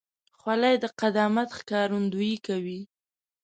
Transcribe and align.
خولۍ 0.39 0.75
د 0.83 0.85
قدامت 0.99 1.49
ښکارندویي 1.59 2.37
کوي. 2.47 2.79